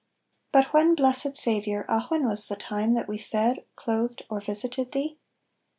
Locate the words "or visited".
4.31-4.93